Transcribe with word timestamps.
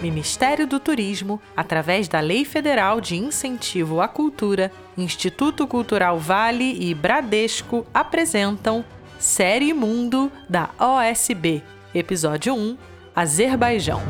Ministério 0.00 0.66
do 0.66 0.80
Turismo, 0.80 1.40
através 1.54 2.08
da 2.08 2.20
Lei 2.20 2.44
Federal 2.44 3.00
de 3.00 3.16
Incentivo 3.16 4.00
à 4.00 4.08
Cultura, 4.08 4.72
Instituto 4.96 5.66
Cultural 5.66 6.18
Vale 6.18 6.76
e 6.80 6.94
Bradesco 6.94 7.86
apresentam 7.92 8.84
Série 9.18 9.74
Mundo 9.74 10.32
da 10.48 10.70
OSB, 10.78 11.62
Episódio 11.94 12.54
1 12.54 12.78
Azerbaijão. 13.14 14.00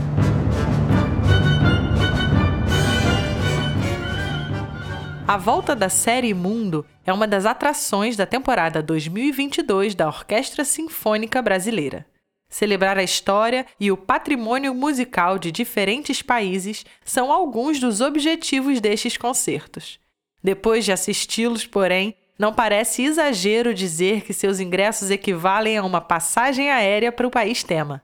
A 5.26 5.36
volta 5.36 5.74
da 5.74 5.88
série 5.88 6.34
Mundo 6.34 6.84
é 7.04 7.12
uma 7.12 7.26
das 7.26 7.46
atrações 7.46 8.16
da 8.16 8.26
temporada 8.26 8.82
2022 8.82 9.94
da 9.94 10.06
Orquestra 10.06 10.64
Sinfônica 10.64 11.40
Brasileira. 11.40 12.06
Celebrar 12.50 12.98
a 12.98 13.02
história 13.02 13.64
e 13.78 13.92
o 13.92 13.96
patrimônio 13.96 14.74
musical 14.74 15.38
de 15.38 15.52
diferentes 15.52 16.20
países 16.20 16.84
são 17.04 17.32
alguns 17.32 17.78
dos 17.78 18.00
objetivos 18.00 18.80
destes 18.80 19.16
concertos. 19.16 20.00
Depois 20.42 20.84
de 20.84 20.90
assisti-los, 20.90 21.64
porém, 21.64 22.16
não 22.36 22.52
parece 22.52 23.04
exagero 23.04 23.72
dizer 23.72 24.22
que 24.22 24.32
seus 24.32 24.58
ingressos 24.58 25.10
equivalem 25.10 25.78
a 25.78 25.84
uma 25.84 26.00
passagem 26.00 26.70
aérea 26.70 27.12
para 27.12 27.26
o 27.26 27.30
país 27.30 27.62
tema. 27.62 28.02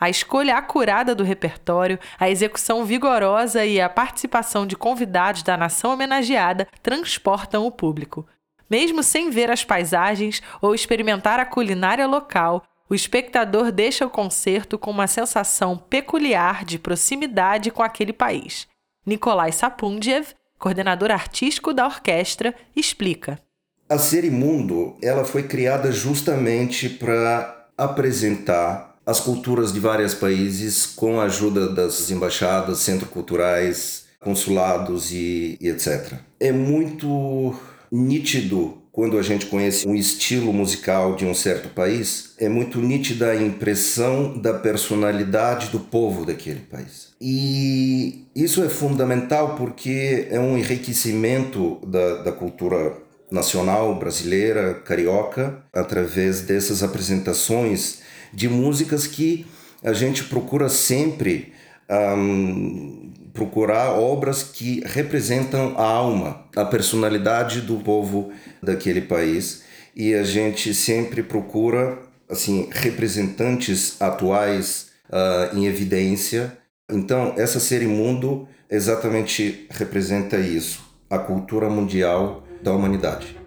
A 0.00 0.08
escolha 0.08 0.56
acurada 0.56 1.14
do 1.14 1.22
repertório, 1.22 1.98
a 2.18 2.30
execução 2.30 2.84
vigorosa 2.84 3.64
e 3.64 3.80
a 3.80 3.88
participação 3.88 4.66
de 4.66 4.74
convidados 4.74 5.42
da 5.42 5.56
nação 5.56 5.92
homenageada 5.92 6.66
transportam 6.82 7.66
o 7.66 7.70
público. 7.70 8.26
Mesmo 8.70 9.02
sem 9.02 9.30
ver 9.30 9.50
as 9.50 9.64
paisagens 9.64 10.40
ou 10.60 10.74
experimentar 10.74 11.38
a 11.38 11.44
culinária 11.44 12.06
local, 12.06 12.64
o 12.92 12.94
espectador 12.94 13.72
deixa 13.72 14.04
o 14.04 14.10
concerto 14.10 14.78
com 14.78 14.90
uma 14.90 15.06
sensação 15.06 15.78
peculiar 15.78 16.62
de 16.62 16.78
proximidade 16.78 17.70
com 17.70 17.82
aquele 17.82 18.12
país. 18.12 18.66
Nikolai 19.06 19.50
Sapundiev, 19.50 20.34
coordenador 20.58 21.10
artístico 21.10 21.72
da 21.72 21.86
orquestra, 21.86 22.54
explica. 22.76 23.40
A 23.88 23.96
Serimundo 23.96 24.94
ela 25.02 25.24
foi 25.24 25.44
criada 25.44 25.90
justamente 25.90 26.90
para 26.90 27.66
apresentar 27.78 28.94
as 29.06 29.20
culturas 29.20 29.72
de 29.72 29.80
vários 29.80 30.12
países 30.12 30.84
com 30.84 31.18
a 31.18 31.24
ajuda 31.24 31.70
das 31.72 32.10
embaixadas, 32.10 32.80
centros 32.80 33.08
culturais, 33.08 34.04
consulados 34.20 35.10
e, 35.10 35.56
e 35.62 35.68
etc. 35.68 36.12
É 36.38 36.52
muito 36.52 37.58
nítido 37.90 38.81
quando 38.92 39.18
a 39.18 39.22
gente 39.22 39.46
conhece 39.46 39.88
um 39.88 39.94
estilo 39.94 40.52
musical 40.52 41.16
de 41.16 41.24
um 41.24 41.34
certo 41.34 41.70
país, 41.70 42.34
é 42.38 42.46
muito 42.46 42.78
nítida 42.78 43.30
a 43.30 43.42
impressão 43.42 44.38
da 44.38 44.52
personalidade 44.52 45.70
do 45.70 45.80
povo 45.80 46.26
daquele 46.26 46.60
país. 46.60 47.08
E 47.18 48.26
isso 48.36 48.62
é 48.62 48.68
fundamental 48.68 49.56
porque 49.56 50.28
é 50.30 50.38
um 50.38 50.58
enriquecimento 50.58 51.80
da, 51.86 52.22
da 52.22 52.32
cultura 52.32 52.94
nacional 53.30 53.98
brasileira, 53.98 54.74
carioca, 54.74 55.64
através 55.72 56.42
dessas 56.42 56.82
apresentações 56.82 58.00
de 58.30 58.46
músicas 58.46 59.06
que 59.06 59.46
a 59.82 59.94
gente 59.94 60.24
procura 60.24 60.68
sempre 60.68 61.52
um, 61.92 63.12
procurar 63.32 63.92
obras 63.92 64.42
que 64.42 64.82
representam 64.84 65.74
a 65.76 65.84
alma, 65.84 66.46
a 66.56 66.64
personalidade 66.64 67.60
do 67.60 67.76
povo 67.76 68.32
daquele 68.62 69.02
país 69.02 69.62
e 69.94 70.14
a 70.14 70.22
gente 70.22 70.72
sempre 70.74 71.22
procura 71.22 71.98
assim 72.28 72.68
representantes 72.70 74.00
atuais 74.00 74.88
uh, 75.08 75.56
em 75.56 75.66
evidência. 75.66 76.56
Então 76.90 77.34
essa 77.36 77.60
série 77.60 77.86
Mundo 77.86 78.48
exatamente 78.70 79.66
representa 79.70 80.38
isso, 80.38 80.80
a 81.10 81.18
cultura 81.18 81.68
mundial 81.68 82.42
da 82.62 82.72
humanidade. 82.72 83.41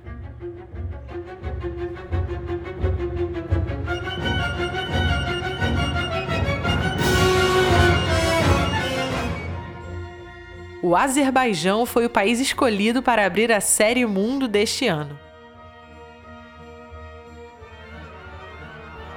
O 10.86 10.96
Azerbaijão 10.96 11.84
foi 11.84 12.06
o 12.06 12.10
país 12.10 12.40
escolhido 12.40 13.02
para 13.02 13.26
abrir 13.26 13.52
a 13.52 13.60
Série 13.60 14.06
Mundo 14.06 14.48
deste 14.48 14.86
ano. 14.86 15.18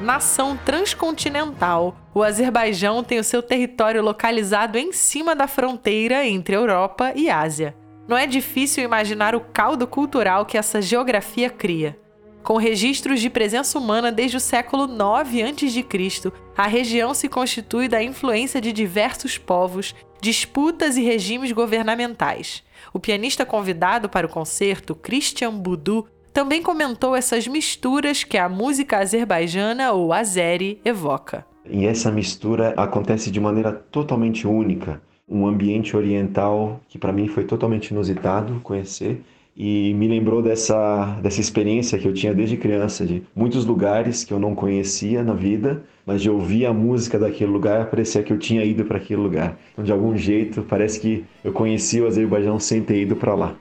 Nação 0.01 0.57
transcontinental, 0.57 1.95
o 2.15 2.23
Azerbaijão 2.23 3.05
tem 3.05 3.19
o 3.19 3.25
seu 3.25 3.43
território 3.43 4.01
localizado 4.01 4.79
em 4.79 4.95
cima 4.95 5.37
da 5.37 5.47
fronteira 5.47 6.27
entre 6.27 6.57
Europa 6.57 7.13
e 7.15 7.29
Ásia. 7.29 7.77
Não 8.09 8.17
é 8.17 8.27
difícil 8.27 8.83
imaginar 8.83 9.35
o 9.35 9.41
caldo 9.41 9.87
cultural 9.87 10.47
que 10.47 10.57
essa 10.57 10.81
geografia 10.81 11.51
cria. 11.51 11.99
Com 12.43 12.57
registros 12.57 13.21
de 13.21 13.29
presença 13.29 13.79
humana 13.79 14.11
desde 14.11 14.39
o 14.39 14.41
século 14.41 14.87
9 14.87 15.43
a.C., 15.43 16.33
a 16.57 16.67
região 16.67 17.13
se 17.13 17.29
constitui 17.29 17.89
da 17.89 18.03
influência 18.03 18.59
de 18.59 18.73
diversos 18.73 19.37
povos, 19.37 19.95
disputas 20.21 20.97
e 20.97 21.03
regimes 21.03 21.53
governamentais. 21.53 22.63
O 22.93 22.99
pianista 22.99 23.45
convidado 23.45 24.09
para 24.09 24.27
o 24.27 24.31
concerto, 24.31 24.95
Christian 24.95 25.53
Budu, 25.55 26.07
também 26.33 26.63
comentou 26.63 27.17
essas 27.17 27.47
misturas 27.47 28.23
que 28.23 28.39
a 28.39 28.49
música 28.49 28.99
azerbaijana 28.99 29.93
ou 29.93 30.13
azeri 30.13 30.81
evoca. 30.85 31.45
E 31.69 31.87
essa 31.87 32.11
mistura 32.11 32.75
acontece 32.77 33.31
de 33.31 33.41
maneira 33.41 33.73
totalmente 33.73 34.47
única. 34.47 35.03
Um 35.29 35.47
ambiente 35.47 35.97
oriental 35.97 36.81
que 36.89 36.97
para 36.99 37.13
mim 37.13 37.29
foi 37.29 37.45
totalmente 37.45 37.89
inusitado 37.89 38.61
conhecer 38.61 39.23
e 39.59 39.93
me 39.95 40.07
lembrou 40.07 40.41
dessa, 40.41 41.19
dessa 41.21 41.41
experiência 41.41 41.99
que 41.99 42.07
eu 42.07 42.15
tinha 42.15 42.33
desde 42.33 42.57
criança, 42.57 43.05
de 43.05 43.25
muitos 43.35 43.65
lugares 43.65 44.23
que 44.23 44.33
eu 44.33 44.39
não 44.39 44.55
conhecia 44.55 45.25
na 45.25 45.35
vida, 45.35 45.83
mas 46.07 46.23
de 46.23 46.31
ouvir 46.31 46.65
a 46.65 46.73
música 46.73 47.19
daquele 47.19 47.51
lugar, 47.51 47.91
parecia 47.91 48.23
que 48.23 48.33
eu 48.33 48.39
tinha 48.39 48.63
ido 48.63 48.85
para 48.85 48.99
aquele 48.99 49.21
lugar. 49.21 49.59
Então, 49.73 49.85
de 49.85 49.91
algum 49.91 50.17
jeito, 50.17 50.63
parece 50.63 51.01
que 51.01 51.25
eu 51.43 51.53
conheci 51.53 52.01
o 52.01 52.07
Azerbaijão 52.07 52.61
sem 52.61 52.83
ter 52.83 53.03
ido 53.03 53.17
para 53.17 53.35
lá. 53.35 53.57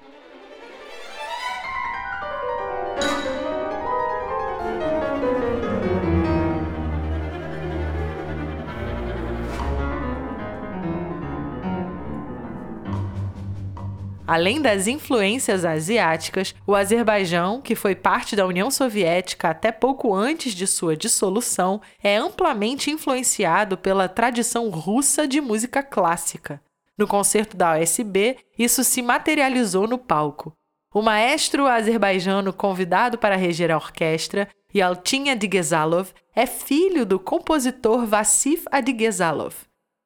Além 14.27 14.61
das 14.61 14.87
influências 14.87 15.63
asiáticas, 15.63 16.53
o 16.67 16.75
Azerbaijão, 16.75 17.61
que 17.61 17.75
foi 17.75 17.95
parte 17.95 18.35
da 18.35 18.45
União 18.45 18.69
Soviética 18.69 19.49
até 19.49 19.71
pouco 19.71 20.13
antes 20.13 20.53
de 20.53 20.67
sua 20.67 20.97
dissolução, 20.97 21.81
é 22.03 22.17
amplamente 22.17 22.91
influenciado 22.91 23.77
pela 23.77 24.09
tradição 24.09 24.69
russa 24.69 25.25
de 25.25 25.39
música 25.39 25.81
clássica. 25.81 26.61
No 26.97 27.07
concerto 27.07 27.55
da 27.55 27.77
OSB, 27.77 28.35
isso 28.59 28.83
se 28.83 29.01
materializou 29.01 29.87
no 29.87 29.97
palco. 29.97 30.51
O 30.93 31.01
maestro 31.01 31.65
azerbaijano 31.65 32.51
convidado 32.51 33.17
para 33.17 33.37
reger 33.37 33.71
a 33.71 33.77
orquestra, 33.77 34.49
Yaltin 34.75 35.29
Adigezalov, 35.29 36.09
é 36.35 36.45
filho 36.45 37.05
do 37.05 37.17
compositor 37.17 38.05
Vassif 38.05 38.65
Adigezalov. 38.69 39.55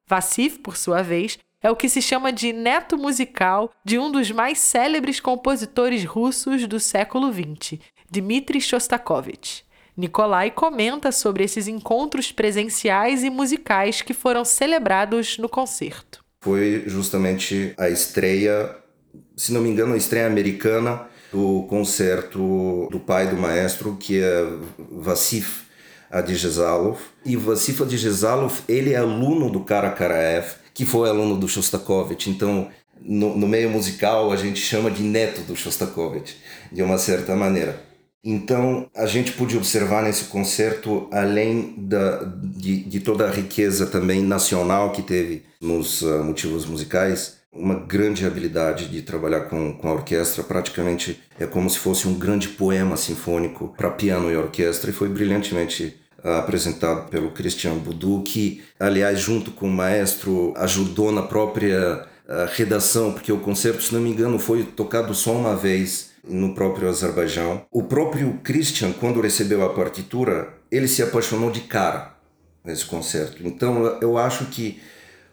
Vassif, 0.08 0.60
por 0.60 0.76
sua 0.76 1.02
vez, 1.02 1.38
é 1.62 1.70
o 1.70 1.76
que 1.76 1.88
se 1.88 2.02
chama 2.02 2.32
de 2.32 2.52
neto 2.52 2.98
musical 2.98 3.70
de 3.84 3.98
um 3.98 4.10
dos 4.10 4.30
mais 4.30 4.58
célebres 4.58 5.20
compositores 5.20 6.04
russos 6.04 6.66
do 6.66 6.80
século 6.80 7.32
XX, 7.32 7.78
Dmitri 8.10 8.60
Shostakovich. 8.60 9.64
Nikolai 9.96 10.50
comenta 10.50 11.12
sobre 11.12 11.44
esses 11.44 11.68
encontros 11.68 12.32
presenciais 12.32 13.22
e 13.22 13.30
musicais 13.30 14.02
que 14.02 14.14
foram 14.14 14.44
celebrados 14.44 15.38
no 15.38 15.48
concerto. 15.48 16.24
Foi 16.40 16.82
justamente 16.86 17.74
a 17.78 17.88
estreia, 17.88 18.74
se 19.36 19.52
não 19.52 19.60
me 19.60 19.68
engano, 19.68 19.94
a 19.94 19.96
estreia 19.96 20.26
americana 20.26 21.06
do 21.30 21.64
concerto 21.68 22.88
do 22.90 22.98
pai 22.98 23.28
do 23.28 23.36
maestro, 23.36 23.96
que 23.96 24.20
é 24.20 24.44
Vassif 24.90 25.64
Adjezalov. 26.10 26.98
E 27.24 27.36
Vassif 27.36 27.82
Adjezalov, 27.82 28.60
ele 28.68 28.92
é 28.92 28.96
aluno 28.96 29.50
do 29.50 29.60
Karakaraev, 29.60 30.61
que 30.74 30.84
foi 30.84 31.08
aluno 31.08 31.36
do 31.36 31.48
Shostakovich. 31.48 32.30
Então, 32.30 32.68
no, 33.00 33.36
no, 33.36 33.48
meio 33.48 33.68
musical, 33.70 34.32
a 34.32 34.36
gente 34.36 34.60
chama 34.60 34.90
de 34.90 35.02
neto 35.02 35.42
do 35.42 35.56
Shostakovich, 35.56 36.36
de 36.70 36.82
uma 36.82 36.98
certa 36.98 37.34
maneira. 37.34 37.80
Então, 38.24 38.88
a 38.94 39.04
gente 39.04 39.32
pôde 39.32 39.56
observar 39.56 40.04
nesse 40.04 40.24
concerto, 40.24 41.08
além 41.10 41.74
da, 41.76 42.22
de, 42.22 42.84
de 42.84 43.00
toda 43.00 43.26
a 43.26 43.30
riqueza 43.30 43.86
também 43.86 44.22
nacional 44.22 44.92
que 44.92 45.02
teve 45.02 45.42
nos 45.60 46.02
uh, 46.02 46.22
motivos 46.22 46.64
musicais, 46.64 47.38
uma 47.52 47.74
grande 47.74 48.24
habilidade 48.24 48.88
de 48.88 49.02
trabalhar 49.02 49.42
com, 49.42 49.72
com 49.72 49.88
a 49.88 49.92
orquestra. 49.92 50.44
Praticamente 50.44 51.20
é 51.38 51.46
como 51.46 51.68
se 51.68 51.78
fosse 51.78 52.06
um 52.06 52.14
grande 52.14 52.48
poema 52.48 52.96
sinfônico 52.96 53.74
para 53.76 53.90
piano 53.90 54.30
e 54.30 54.36
orquestra, 54.36 54.90
e 54.90 54.94
foi 54.94 55.08
brilhantemente 55.08 56.00
apresentado 56.22 57.08
pelo 57.08 57.30
Christian 57.30 57.74
Budu, 57.74 58.22
que, 58.22 58.62
aliás, 58.78 59.18
junto 59.18 59.50
com 59.50 59.66
o 59.66 59.72
maestro, 59.72 60.54
ajudou 60.56 61.10
na 61.10 61.22
própria 61.22 62.06
uh, 62.26 62.48
redação, 62.54 63.12
porque 63.12 63.32
o 63.32 63.40
concerto, 63.40 63.82
se 63.82 63.92
não 63.92 64.00
me 64.00 64.10
engano, 64.10 64.38
foi 64.38 64.64
tocado 64.64 65.14
só 65.14 65.32
uma 65.32 65.56
vez 65.56 66.10
no 66.28 66.54
próprio 66.54 66.88
Azerbaijão. 66.88 67.66
O 67.70 67.82
próprio 67.82 68.38
Christian, 68.42 68.92
quando 68.92 69.20
recebeu 69.20 69.64
a 69.64 69.74
partitura, 69.74 70.54
ele 70.70 70.86
se 70.86 71.02
apaixonou 71.02 71.50
de 71.50 71.62
cara 71.62 72.14
nesse 72.64 72.84
concerto. 72.84 73.46
Então, 73.46 73.98
eu 74.00 74.16
acho 74.16 74.46
que 74.46 74.80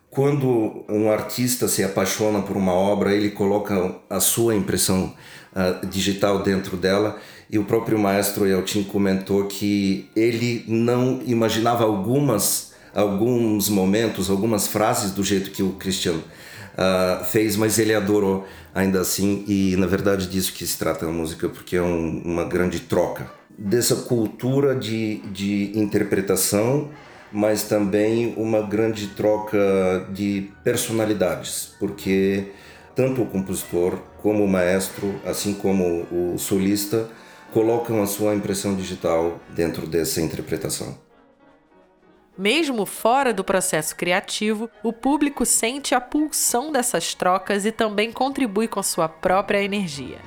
quando 0.09 0.83
um 0.89 1.11
artista 1.11 1.67
se 1.67 1.83
apaixona 1.83 2.41
por 2.41 2.57
uma 2.57 2.73
obra, 2.73 3.13
ele 3.13 3.29
coloca 3.29 3.95
a 4.09 4.19
sua 4.19 4.55
impressão 4.55 5.13
uh, 5.53 5.85
digital 5.85 6.41
dentro 6.41 6.75
dela. 6.75 7.17
E 7.49 7.57
o 7.57 7.63
próprio 7.63 7.97
maestro 7.97 8.47
Yeltin 8.47 8.83
comentou 8.83 9.45
que 9.45 10.09
ele 10.15 10.63
não 10.67 11.21
imaginava 11.25 11.83
algumas, 11.83 12.73
alguns 12.93 13.69
momentos, 13.69 14.29
algumas 14.29 14.67
frases 14.67 15.11
do 15.11 15.23
jeito 15.23 15.51
que 15.51 15.63
o 15.63 15.73
Christian 15.73 16.15
uh, 16.15 17.23
fez, 17.25 17.55
mas 17.55 17.77
ele 17.77 17.93
adorou 17.93 18.45
ainda 18.73 19.01
assim. 19.01 19.43
E 19.47 19.75
na 19.77 19.87
verdade 19.87 20.27
disso 20.27 20.53
que 20.53 20.65
se 20.65 20.77
trata 20.77 21.05
a 21.05 21.09
música, 21.09 21.49
porque 21.49 21.75
é 21.75 21.81
um, 21.81 22.21
uma 22.23 22.45
grande 22.45 22.79
troca 22.79 23.39
dessa 23.59 23.95
cultura 23.95 24.73
de, 24.73 25.17
de 25.31 25.77
interpretação 25.77 26.89
mas 27.31 27.63
também 27.63 28.33
uma 28.37 28.61
grande 28.61 29.07
troca 29.07 30.07
de 30.11 30.51
personalidades, 30.63 31.75
porque 31.79 32.51
tanto 32.95 33.21
o 33.21 33.25
compositor 33.25 33.97
como 34.21 34.43
o 34.43 34.47
maestro, 34.47 35.19
assim 35.25 35.53
como 35.53 36.05
o 36.11 36.37
solista, 36.37 37.07
colocam 37.53 38.01
a 38.01 38.07
sua 38.07 38.35
impressão 38.35 38.75
digital 38.75 39.39
dentro 39.49 39.87
dessa 39.87 40.21
interpretação. 40.21 40.97
Mesmo 42.37 42.85
fora 42.85 43.33
do 43.33 43.43
processo 43.43 43.95
criativo, 43.95 44.69
o 44.81 44.93
público 44.93 45.45
sente 45.45 45.93
a 45.93 45.99
pulsão 45.99 46.71
dessas 46.71 47.13
trocas 47.13 47.65
e 47.65 47.71
também 47.71 48.13
contribui 48.13 48.67
com 48.67 48.81
sua 48.81 49.09
própria 49.09 49.61
energia. 49.61 50.19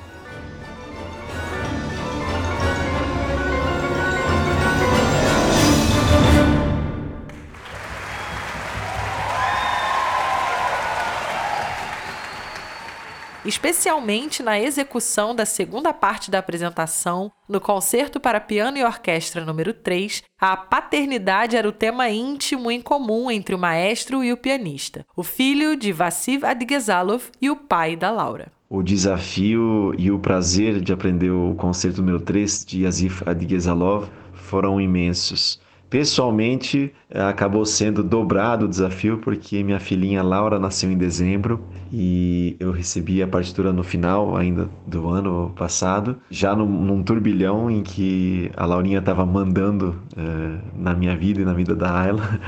Especialmente 13.52 14.43
na 14.43 14.58
execução 14.58 15.34
da 15.34 15.44
segunda 15.44 15.93
parte 15.93 16.31
da 16.31 16.38
apresentação, 16.38 17.31
no 17.46 17.60
Concerto 17.60 18.19
para 18.19 18.40
Piano 18.40 18.78
e 18.78 18.84
Orquestra 18.84 19.44
número 19.44 19.75
3, 19.75 20.22
a 20.40 20.56
paternidade 20.56 21.54
era 21.54 21.69
o 21.69 21.72
tema 21.72 22.08
íntimo 22.08 22.70
em 22.70 22.81
comum 22.81 23.31
entre 23.31 23.54
o 23.54 23.58
maestro 23.58 24.25
e 24.25 24.32
o 24.32 24.38
pianista, 24.38 25.04
o 25.14 25.22
filho 25.22 25.76
de 25.76 25.93
Vassiv 25.93 26.44
Adgezalov 26.44 27.25
e 27.43 27.50
o 27.50 27.56
pai 27.56 27.94
da 27.94 28.10
Laura. 28.10 28.50
O 28.70 28.82
desafio 28.82 29.94
e 29.99 30.10
o 30.10 30.19
prazer 30.19 30.81
de 30.81 30.90
aprender 30.90 31.31
o 31.31 31.54
Concerto 31.54 32.00
número 32.00 32.20
3 32.20 32.64
de 32.64 32.87
Asif 32.87 33.22
Adgezalov 33.26 34.08
foram 34.32 34.81
imensos. 34.81 35.60
Pessoalmente, 35.93 36.91
acabou 37.11 37.67
sendo 37.67 38.03
dobrado 38.03 38.65
o 38.65 38.69
desafio 38.69 39.19
porque 39.19 39.62
minha 39.62 39.79
filhinha 39.79 40.23
Laura 40.23 40.59
nasceu 40.59 40.91
em 40.91 40.97
dezembro 40.97 41.62
e 41.93 42.56
eu 42.59 42.73
recebi 42.73 43.23
a 43.23 43.29
partitura 43.29 43.75
no 43.75 43.85
final 43.85 44.35
ainda 44.35 44.71
do 44.87 45.06
ano 45.11 45.53
passado, 45.55 46.17
já 46.31 46.56
num, 46.56 46.67
num 46.67 47.03
turbilhão 47.03 47.71
em 47.71 47.83
que 47.83 48.50
a 48.56 48.65
Laurinha 48.65 49.00
estava 49.00 49.27
mandando 49.27 49.94
uh, 50.17 50.62
na 50.75 50.94
minha 50.94 51.15
vida 51.15 51.43
e 51.43 51.44
na 51.44 51.53
vida 51.53 51.77
da 51.77 51.95
Ayla 51.95 52.41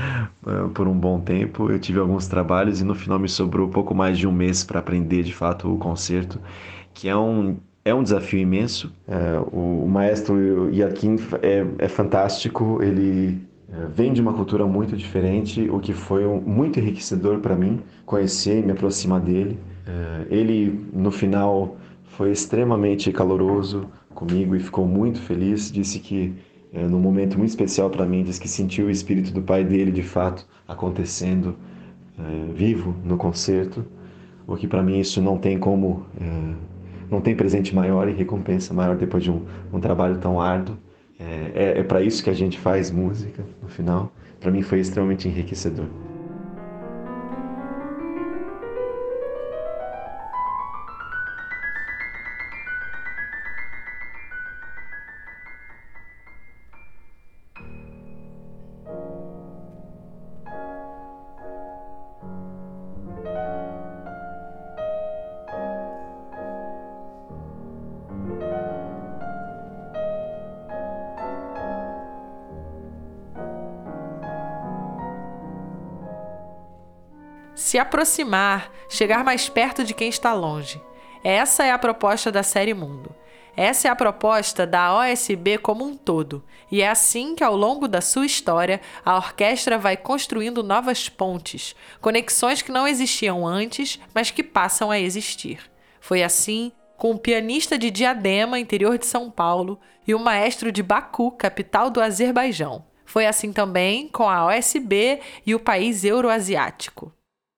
uh, 0.43 0.69
por 0.73 0.87
um 0.87 0.97
bom 0.97 1.19
tempo. 1.19 1.69
Eu 1.69 1.77
tive 1.77 1.99
alguns 1.99 2.27
trabalhos 2.27 2.81
e 2.81 2.83
no 2.83 2.95
final 2.95 3.19
me 3.19 3.29
sobrou 3.29 3.69
pouco 3.69 3.93
mais 3.93 4.17
de 4.17 4.25
um 4.27 4.31
mês 4.31 4.63
para 4.63 4.79
aprender 4.79 5.21
de 5.21 5.35
fato 5.35 5.71
o 5.71 5.77
concerto, 5.77 6.41
que 6.95 7.07
é 7.07 7.15
um 7.15 7.57
é 7.85 7.93
um 7.93 8.01
desafio 8.01 8.39
imenso. 8.39 8.91
É, 9.07 9.39
o, 9.51 9.83
o, 9.85 9.87
maestro 9.87 10.73
Yakin 10.73 11.17
é, 11.43 11.65
é 11.77 11.87
fantástico, 11.87 12.81
ele 12.81 13.39
é, 13.71 13.85
vem 13.87 14.11
de 14.11 14.19
uma 14.19 14.33
cultura 14.33 14.65
muito 14.65 14.97
diferente, 14.97 15.69
o 15.69 15.79
que 15.79 15.93
foi 15.93 16.25
um, 16.25 16.41
muito 16.41 16.79
enriquecedor 16.79 17.39
para 17.39 17.55
mim 17.55 17.79
conhecer 18.03 18.59
e 18.59 18.65
me 18.65 18.71
aproximar 18.71 19.21
dele. 19.21 19.59
É, 19.85 20.25
ele, 20.31 20.87
no 20.91 21.11
final, 21.11 21.77
foi 22.05 22.31
extremamente 22.31 23.11
caloroso 23.11 23.87
comigo 24.15 24.55
e 24.55 24.59
ficou 24.59 24.87
muito 24.87 25.21
feliz. 25.21 25.71
Disse 25.71 25.99
que, 25.99 26.33
é, 26.73 26.87
num 26.87 26.99
momento 26.99 27.37
muito 27.37 27.51
especial 27.51 27.91
para 27.91 28.03
mim, 28.03 28.23
disse 28.23 28.41
que 28.41 28.47
sentiu 28.47 28.87
o 28.87 28.89
espírito 28.89 29.31
do 29.31 29.43
pai 29.43 29.63
dele 29.63 29.91
de 29.91 30.01
fato 30.01 30.47
acontecendo 30.67 31.55
é, 32.17 32.51
vivo 32.51 32.95
no 33.03 33.15
concerto, 33.15 33.85
o 34.47 34.55
que 34.55 34.67
para 34.67 34.81
mim 34.81 34.99
isso 34.99 35.21
não 35.21 35.37
tem 35.37 35.59
como 35.59 36.05
é, 36.19 36.53
não 37.09 37.21
tem 37.21 37.35
presente 37.35 37.73
maior 37.73 38.07
e 38.07 38.13
recompensa 38.13 38.73
maior 38.73 38.95
depois 38.95 39.23
de 39.23 39.31
um, 39.31 39.45
um 39.71 39.79
trabalho 39.79 40.17
tão 40.17 40.39
árduo. 40.39 40.77
É, 41.19 41.51
é, 41.55 41.79
é 41.79 41.83
para 41.83 42.01
isso 42.01 42.23
que 42.23 42.29
a 42.29 42.33
gente 42.33 42.59
faz 42.59 42.91
música, 42.91 43.43
no 43.61 43.69
final. 43.69 44.11
Para 44.39 44.51
mim 44.51 44.61
foi 44.61 44.79
extremamente 44.79 45.27
enriquecedor. 45.27 45.85
Se 77.65 77.79
aproximar, 77.79 78.71
chegar 78.87 79.23
mais 79.23 79.49
perto 79.49 79.83
de 79.83 79.95
quem 79.95 80.07
está 80.07 80.33
longe. 80.33 80.79
Essa 81.23 81.65
é 81.65 81.71
a 81.71 81.79
proposta 81.79 82.31
da 82.31 82.43
série 82.43 82.75
Mundo. 82.75 83.09
Essa 83.57 83.87
é 83.87 83.91
a 83.91 83.95
proposta 83.95 84.67
da 84.67 84.95
OSB 84.99 85.57
como 85.57 85.83
um 85.83 85.97
todo, 85.97 86.43
e 86.71 86.83
é 86.83 86.87
assim 86.87 87.33
que, 87.33 87.43
ao 87.43 87.55
longo 87.55 87.87
da 87.87 88.01
sua 88.01 88.27
história, 88.27 88.79
a 89.03 89.15
orquestra 89.15 89.79
vai 89.79 89.97
construindo 89.97 90.61
novas 90.61 91.09
pontes, 91.09 91.75
conexões 91.99 92.61
que 92.61 92.71
não 92.71 92.87
existiam 92.87 93.47
antes, 93.47 93.99
mas 94.13 94.29
que 94.29 94.43
passam 94.43 94.91
a 94.91 94.99
existir. 94.99 95.59
Foi 95.99 96.21
assim 96.21 96.71
com 96.95 97.11
o 97.11 97.17
pianista 97.17 97.79
de 97.79 97.89
Diadema, 97.89 98.59
interior 98.59 98.99
de 98.99 99.07
São 99.07 99.31
Paulo, 99.31 99.79
e 100.07 100.13
o 100.13 100.19
maestro 100.19 100.71
de 100.71 100.83
Baku, 100.83 101.31
capital 101.31 101.89
do 101.89 101.99
Azerbaijão. 101.99 102.85
Foi 103.03 103.25
assim 103.25 103.51
também 103.51 104.07
com 104.07 104.29
a 104.29 104.45
OSB 104.45 105.19
e 105.47 105.55
o 105.55 105.59
país 105.59 106.03
euroasiático. 106.03 107.14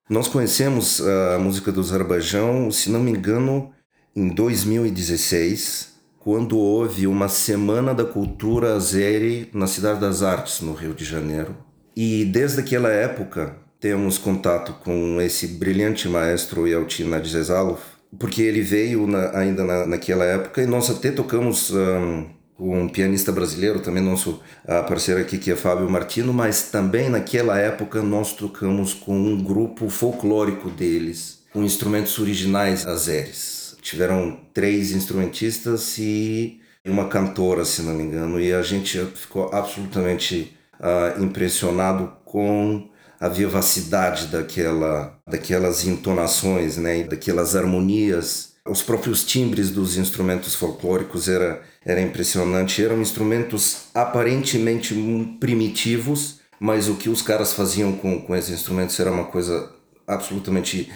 Nós 0.09 0.29
conhecemos 0.29 1.01
a 1.01 1.37
música 1.37 1.69
do 1.69 1.81
Azerbaijão, 1.81 2.71
se 2.71 2.89
não 2.89 3.01
me 3.01 3.11
engano, 3.11 3.71
em 4.15 4.29
2016, 4.29 5.95
quando 6.17 6.57
houve 6.57 7.05
uma 7.07 7.27
Semana 7.27 7.93
da 7.93 8.05
Cultura 8.05 8.73
Azeri 8.73 9.49
na 9.53 9.67
Cidade 9.67 9.99
das 9.99 10.23
Artes, 10.23 10.61
no 10.61 10.73
Rio 10.73 10.93
de 10.93 11.03
Janeiro. 11.03 11.57
E 11.93 12.23
desde 12.23 12.61
aquela 12.61 12.89
época 12.89 13.57
temos 13.81 14.17
contato 14.17 14.73
com 14.81 15.19
esse 15.19 15.45
brilhante 15.47 16.07
maestro 16.07 16.65
Yaltin 16.65 17.09
Nadzezalov, 17.09 17.79
porque 18.17 18.41
ele 18.41 18.61
veio 18.61 19.05
na, 19.05 19.37
ainda 19.37 19.65
na, 19.65 19.85
naquela 19.85 20.23
época 20.23 20.61
e 20.61 20.65
nós 20.65 20.89
até 20.89 21.11
tocamos 21.11 21.71
um, 21.71 22.25
um 22.59 22.87
pianista 22.89 23.31
brasileiro, 23.31 23.81
também 23.81 24.01
nosso 24.01 24.41
parceiro 24.87 25.21
aqui, 25.21 25.37
que 25.37 25.51
é 25.51 25.55
Fábio 25.55 25.89
Martino, 25.89 26.33
mas 26.33 26.69
também 26.71 27.09
naquela 27.09 27.57
época 27.59 28.01
nós 28.01 28.33
tocamos 28.33 28.93
com 28.93 29.15
um 29.15 29.43
grupo 29.43 29.89
folclórico 29.89 30.69
deles, 30.69 31.43
com 31.53 31.63
instrumentos 31.63 32.17
originais 32.17 32.85
azeres. 32.85 33.75
Tiveram 33.81 34.39
três 34.53 34.91
instrumentistas 34.91 35.97
e 35.97 36.59
uma 36.85 37.07
cantora, 37.07 37.63
se 37.63 37.81
não 37.81 37.93
me 37.93 38.03
engano, 38.03 38.39
e 38.39 38.53
a 38.53 38.61
gente 38.61 38.97
ficou 39.15 39.49
absolutamente 39.53 40.57
uh, 40.79 41.21
impressionado 41.23 42.11
com 42.25 42.89
a 43.19 43.27
vivacidade 43.27 44.27
daquela, 44.27 45.17
daquelas 45.27 45.85
entonações, 45.85 46.77
né, 46.77 47.03
daquelas 47.03 47.55
harmonias 47.55 48.57
os 48.69 48.81
próprios 48.81 49.23
timbres 49.23 49.71
dos 49.71 49.97
instrumentos 49.97 50.53
folclóricos 50.55 51.27
era, 51.27 51.61
era 51.87 52.01
impressionante. 52.01 52.83
Eram 52.83 53.01
instrumentos 53.01 53.85
aparentemente 53.93 54.93
primitivos, 55.39 56.41
mas 56.59 56.89
o 56.89 56.95
que 56.95 57.09
os 57.09 57.21
caras 57.21 57.53
faziam 57.53 57.93
com, 57.93 58.21
com 58.21 58.35
esses 58.35 58.53
instrumentos 58.53 58.99
era 58.99 59.09
uma 59.09 59.23
coisa 59.23 59.71
absolutamente 60.05 60.91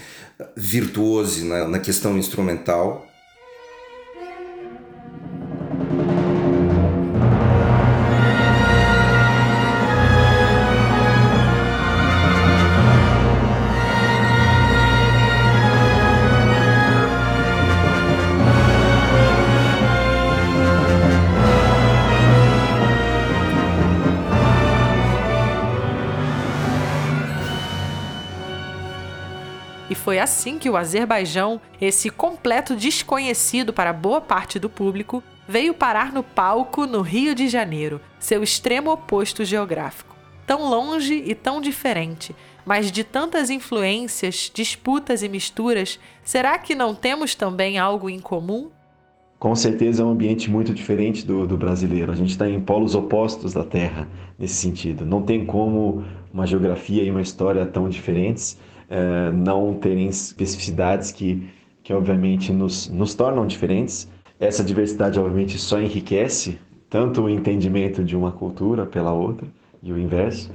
virtuosa 0.55 1.45
na, 1.45 1.67
na 1.67 1.79
questão 1.79 2.17
instrumental. 2.17 3.07
Foi 30.01 30.19
assim 30.19 30.57
que 30.57 30.69
o 30.69 30.75
Azerbaijão, 30.75 31.61
esse 31.79 32.09
completo 32.09 32.75
desconhecido 32.75 33.71
para 33.71 33.93
boa 33.93 34.19
parte 34.19 34.57
do 34.57 34.67
público, 34.67 35.23
veio 35.47 35.75
parar 35.75 36.11
no 36.11 36.23
palco 36.23 36.87
no 36.87 37.01
Rio 37.01 37.35
de 37.35 37.47
Janeiro, 37.47 38.01
seu 38.19 38.41
extremo 38.41 38.91
oposto 38.91 39.45
geográfico. 39.45 40.15
Tão 40.45 40.67
longe 40.67 41.23
e 41.25 41.35
tão 41.35 41.61
diferente, 41.61 42.35
mas 42.65 42.91
de 42.91 43.03
tantas 43.03 43.51
influências, 43.51 44.51
disputas 44.51 45.21
e 45.21 45.29
misturas, 45.29 45.99
será 46.23 46.57
que 46.57 46.73
não 46.73 46.95
temos 46.95 47.35
também 47.35 47.77
algo 47.77 48.09
em 48.09 48.19
comum? 48.19 48.71
Com 49.37 49.55
certeza 49.55 50.01
é 50.01 50.05
um 50.05 50.09
ambiente 50.09 50.49
muito 50.49 50.73
diferente 50.73 51.25
do, 51.25 51.45
do 51.45 51.57
brasileiro. 51.57 52.11
A 52.11 52.15
gente 52.15 52.31
está 52.31 52.49
em 52.49 52.59
polos 52.59 52.95
opostos 52.95 53.53
da 53.53 53.63
Terra 53.63 54.07
nesse 54.37 54.55
sentido. 54.55 55.05
Não 55.05 55.21
tem 55.21 55.45
como 55.45 56.03
uma 56.33 56.47
geografia 56.47 57.03
e 57.03 57.11
uma 57.11 57.21
história 57.21 57.65
tão 57.65 57.87
diferentes 57.87 58.57
é, 58.91 59.31
não 59.31 59.73
terem 59.73 60.07
especificidades 60.07 61.11
que, 61.11 61.47
que 61.81 61.93
obviamente 61.93 62.51
nos, 62.51 62.89
nos 62.89 63.15
tornam 63.15 63.47
diferentes. 63.47 64.09
Essa 64.37 64.63
diversidade 64.63 65.17
obviamente 65.17 65.57
só 65.57 65.79
enriquece 65.79 66.59
tanto 66.89 67.21
o 67.21 67.29
entendimento 67.29 68.03
de 68.03 68.17
uma 68.17 68.33
cultura 68.33 68.85
pela 68.85 69.13
outra 69.13 69.47
e 69.81 69.93
o 69.93 69.97
inverso. 69.97 70.51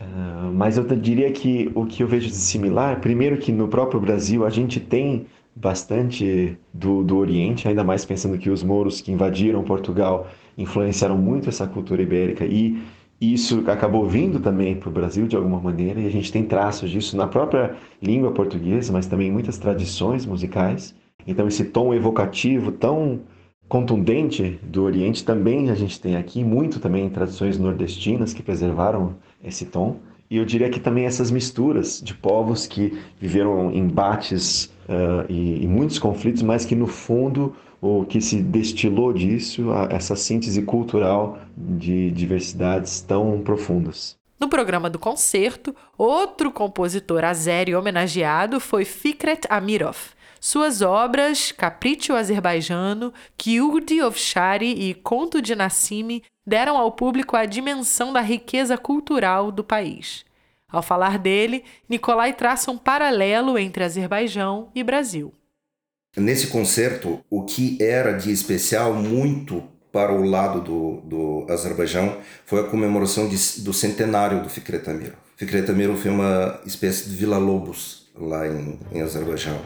Uh, 0.00 0.50
mas 0.54 0.78
eu 0.78 0.84
diria 0.84 1.30
que 1.30 1.70
o 1.74 1.84
que 1.84 2.02
eu 2.02 2.08
vejo 2.08 2.28
de 2.28 2.34
similar, 2.34 3.00
primeiro 3.00 3.36
que 3.36 3.52
no 3.52 3.68
próprio 3.68 4.00
Brasil 4.00 4.46
a 4.46 4.50
gente 4.50 4.80
tem 4.80 5.26
bastante 5.54 6.56
do, 6.72 7.02
do 7.02 7.18
Oriente, 7.18 7.68
ainda 7.68 7.84
mais 7.84 8.04
pensando 8.04 8.38
que 8.38 8.48
os 8.48 8.62
mouros 8.62 9.00
que 9.02 9.12
invadiram 9.12 9.62
Portugal 9.62 10.28
influenciaram 10.56 11.18
muito 11.18 11.48
essa 11.48 11.66
cultura 11.66 12.00
ibérica 12.00 12.46
e 12.46 12.80
isso 13.20 13.64
acabou 13.66 14.06
vindo 14.06 14.38
também 14.38 14.76
para 14.76 14.88
o 14.88 14.92
Brasil 14.92 15.26
de 15.26 15.34
alguma 15.34 15.60
maneira 15.60 16.00
e 16.00 16.06
a 16.06 16.10
gente 16.10 16.30
tem 16.30 16.44
traços 16.44 16.88
disso 16.90 17.16
na 17.16 17.26
própria 17.26 17.74
língua 18.00 18.30
portuguesa, 18.30 18.92
mas 18.92 19.06
também 19.06 19.28
em 19.28 19.32
muitas 19.32 19.58
tradições 19.58 20.24
musicais. 20.24 20.94
Então 21.26 21.48
esse 21.48 21.64
tom 21.64 21.92
evocativo 21.92 22.70
tão 22.70 23.20
contundente 23.68 24.58
do 24.62 24.84
Oriente 24.84 25.24
também 25.24 25.68
a 25.68 25.74
gente 25.74 26.00
tem 26.00 26.16
aqui, 26.16 26.44
muito 26.44 26.80
também 26.80 27.06
em 27.06 27.10
tradições 27.10 27.58
nordestinas 27.58 28.32
que 28.32 28.42
preservaram 28.42 29.16
esse 29.44 29.66
tom. 29.66 29.96
E 30.30 30.36
eu 30.36 30.44
diria 30.44 30.68
que 30.68 30.78
também 30.78 31.06
essas 31.06 31.30
misturas 31.30 32.02
de 32.02 32.14
povos 32.14 32.66
que 32.66 32.98
viveram 33.18 33.72
embates 33.72 34.66
uh, 34.86 35.24
e, 35.28 35.64
e, 35.64 35.66
muitos 35.66 35.98
conflitos, 35.98 36.42
mas 36.42 36.66
que 36.66 36.74
no 36.74 36.86
fundo 36.86 37.54
o 37.80 38.04
que 38.04 38.20
se 38.20 38.42
destilou 38.42 39.12
disso, 39.12 39.72
essa 39.90 40.16
síntese 40.16 40.62
cultural 40.62 41.38
de 41.56 42.10
diversidades 42.10 43.00
tão 43.00 43.40
profundas. 43.40 44.16
No 44.38 44.48
programa 44.48 44.88
do 44.88 44.98
concerto, 44.98 45.74
outro 45.96 46.52
compositor 46.52 47.24
azeri 47.24 47.74
homenageado 47.74 48.60
foi 48.60 48.84
Fikret 48.84 49.40
Amirov. 49.48 49.96
Suas 50.40 50.82
obras, 50.82 51.50
Capricho 51.50 52.14
Azerbaijano, 52.14 53.12
Kyurdi 53.36 54.00
Ovshari 54.00 54.88
e 54.88 54.94
Conto 54.94 55.42
de 55.42 55.56
Nassimi 55.56 56.22
deram 56.46 56.76
ao 56.78 56.92
público 56.92 57.36
a 57.36 57.44
dimensão 57.44 58.12
da 58.12 58.20
riqueza 58.20 58.78
cultural 58.78 59.50
do 59.50 59.64
país. 59.64 60.24
Ao 60.70 60.82
falar 60.82 61.18
dele, 61.18 61.64
Nicolai 61.88 62.32
traça 62.32 62.70
um 62.70 62.78
paralelo 62.78 63.58
entre 63.58 63.82
Azerbaijão 63.82 64.68
e 64.74 64.84
Brasil. 64.84 65.34
Nesse 66.16 66.48
concerto, 66.48 67.20
o 67.30 67.44
que 67.44 67.78
era 67.80 68.12
de 68.12 68.32
especial 68.32 68.94
muito 68.94 69.62
para 69.92 70.12
o 70.12 70.24
lado 70.24 70.60
do, 70.60 71.00
do 71.02 71.52
Azerbaijão 71.52 72.18
foi 72.44 72.60
a 72.60 72.64
comemoração 72.64 73.28
de, 73.28 73.36
do 73.62 73.72
centenário 73.72 74.42
do 74.42 74.48
Fikret 74.48 74.88
Amirov. 74.88 75.16
Fikret 75.36 75.70
Amirov 75.70 76.00
foi 76.00 76.10
uma 76.10 76.60
espécie 76.66 77.08
de 77.08 77.16
Vila-Lobos 77.16 78.10
lá 78.16 78.46
em, 78.46 78.78
em 78.92 79.02
Azerbaijão. 79.02 79.60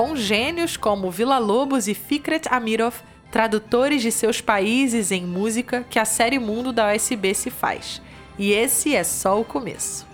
Com 0.00 0.16
gênios 0.16 0.78
como 0.78 1.10
Vila 1.10 1.36
Lobos 1.36 1.86
e 1.86 1.92
Fikret 1.92 2.48
Amirov, 2.50 2.94
tradutores 3.30 4.00
de 4.00 4.10
seus 4.10 4.40
países 4.40 5.12
em 5.12 5.26
música, 5.26 5.84
que 5.90 5.98
a 5.98 6.06
série 6.06 6.38
Mundo 6.38 6.72
da 6.72 6.90
OSB 6.90 7.34
se 7.34 7.50
faz. 7.50 8.00
E 8.38 8.50
esse 8.50 8.96
é 8.96 9.04
só 9.04 9.38
o 9.38 9.44
começo. 9.44 10.08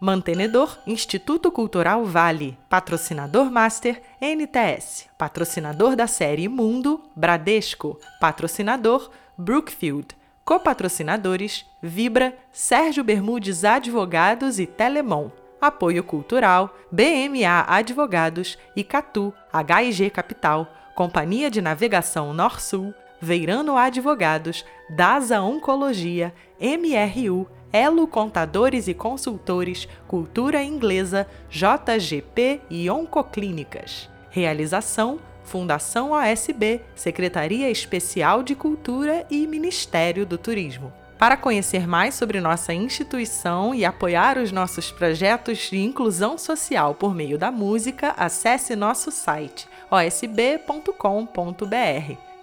Mantenedor 0.00 0.78
Instituto 0.86 1.50
Cultural 1.50 2.04
Vale, 2.04 2.56
patrocinador 2.68 3.50
Master 3.50 4.00
NTS, 4.20 5.06
patrocinador 5.18 5.96
da 5.96 6.06
série 6.06 6.46
Mundo 6.46 7.00
Bradesco, 7.16 7.98
patrocinador 8.20 9.10
Brookfield, 9.36 10.16
copatrocinadores 10.44 11.64
Vibra, 11.82 12.36
Sérgio 12.52 13.02
Bermudes 13.02 13.64
Advogados 13.64 14.58
e 14.58 14.66
Telemon. 14.66 15.30
Apoio 15.60 16.02
Cultural, 16.02 16.76
BMA 16.90 17.64
Advogados, 17.68 18.58
Icatu, 18.74 19.32
HIG 19.54 20.10
Capital, 20.10 20.66
Companhia 20.94 21.48
de 21.48 21.62
Navegação 21.62 22.34
Norsul, 22.34 22.92
Veirano 23.20 23.76
Advogados, 23.76 24.64
DASA 24.90 25.40
Oncologia, 25.40 26.34
MRU, 26.60 27.46
Elo 27.72 28.08
Contadores 28.08 28.88
e 28.88 28.94
Consultores, 28.94 29.86
Cultura 30.08 30.62
Inglesa, 30.62 31.28
JGP 31.48 32.60
e 32.68 32.90
Oncoclínicas. 32.90 34.10
Realização 34.30 35.20
Fundação 35.44 36.12
OSB, 36.12 36.80
Secretaria 36.94 37.70
Especial 37.70 38.42
de 38.42 38.54
Cultura 38.54 39.26
e 39.30 39.46
Ministério 39.46 40.24
do 40.24 40.38
Turismo. 40.38 40.92
Para 41.18 41.36
conhecer 41.36 41.86
mais 41.86 42.16
sobre 42.16 42.40
nossa 42.40 42.74
instituição 42.74 43.72
e 43.72 43.84
apoiar 43.84 44.38
os 44.38 44.50
nossos 44.50 44.90
projetos 44.90 45.70
de 45.70 45.78
inclusão 45.78 46.36
social 46.36 46.96
por 46.96 47.14
meio 47.14 47.38
da 47.38 47.50
música, 47.50 48.12
acesse 48.16 48.74
nosso 48.74 49.12
site 49.12 49.68
osb.com.br. 49.88 50.92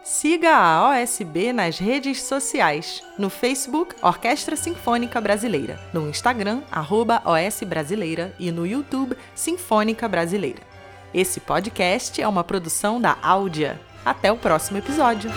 Siga 0.02 0.56
a 0.56 0.90
OSB 0.90 1.52
nas 1.52 1.78
redes 1.78 2.24
sociais. 2.24 3.04
No 3.18 3.30
Facebook, 3.30 3.96
Orquestra 4.02 4.56
Sinfônica 4.56 5.20
Brasileira. 5.20 5.78
No 5.94 6.10
Instagram, 6.10 6.62
arroba 6.72 7.22
OS 7.26 7.62
Brasileira. 7.64 8.34
E 8.40 8.50
no 8.50 8.66
YouTube, 8.66 9.18
Sinfônica 9.36 10.08
Brasileira. 10.08 10.69
Esse 11.14 11.40
podcast 11.40 12.22
é 12.22 12.28
uma 12.28 12.44
produção 12.44 13.02
da 13.02 13.18
Áudia. 13.22 13.82
Até 14.06 14.32
o 14.32 14.38
próximo 14.38 14.78
episódio. 14.78 15.32